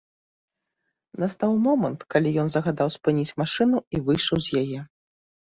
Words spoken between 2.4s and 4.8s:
ён загадаў спыніць машыну і выйшаў з яе.